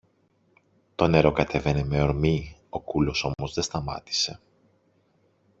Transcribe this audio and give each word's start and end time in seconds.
Το 0.95 1.07
νερό 1.07 1.31
κατέβαινε 1.31 1.83
με 1.83 2.01
ορμή, 2.03 2.57
ο 2.69 2.79
κουλός 2.81 3.23
όμως 3.23 3.53
δε 3.53 3.61
σταμάτησε. 3.61 4.39